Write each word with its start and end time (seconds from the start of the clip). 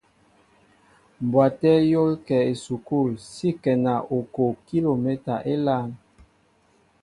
Mbwaté 1.23 1.67
a 1.77 1.79
yól 1.91 2.11
kέ 2.25 2.35
a 2.43 2.47
esukul 2.51 3.09
si 3.31 3.47
ŋkέŋa 3.57 3.93
okoʼo 4.17 4.45
kilomɛta 4.65 5.33
élāān. 5.53 5.89